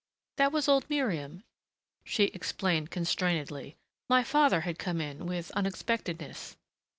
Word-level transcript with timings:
"That 0.37 0.51
was 0.51 0.67
old 0.67 0.89
Miriam," 0.89 1.43
she 2.03 2.23
explained 2.23 2.89
constrainedly. 2.89 3.75
"My 4.09 4.23
father 4.23 4.61
had 4.61 4.79
come 4.79 4.99
in 4.99 5.27
with 5.27 5.51
unexpectedness." 5.51 6.57